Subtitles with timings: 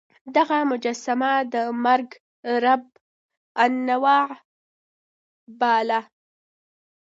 [0.35, 2.09] دغه مجسمه د مرګ
[2.63, 2.83] رب
[3.63, 4.21] النوع
[5.59, 5.99] باله.